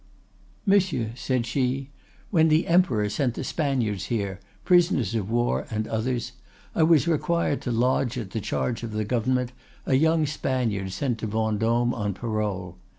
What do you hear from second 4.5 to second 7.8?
prisoners of war and others, I was required to